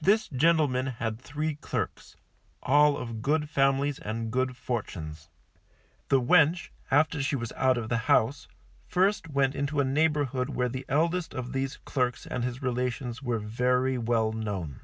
[0.00, 2.16] This gentleman had three clerks,
[2.60, 5.28] all of good families and good fortunes.
[6.08, 8.48] The wench, after she was out of the house,
[8.88, 13.38] first went into a neighbourhood where the eldest of these clerks and his relations were
[13.38, 14.80] very well known.